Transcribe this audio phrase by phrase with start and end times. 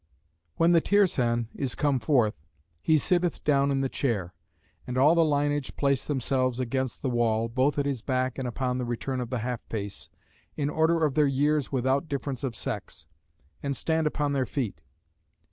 [0.55, 2.33] When the Tirsan is come forth,
[2.81, 4.33] he sitteth down in the chair;
[4.87, 8.79] and all the linage place themselves against the wall, both at his back and upon
[8.79, 10.09] the return of the half pace,
[10.57, 13.05] in order of their years without difference of sex;
[13.61, 14.81] and stand upon their feet.